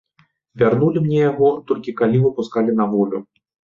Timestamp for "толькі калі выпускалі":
1.71-2.71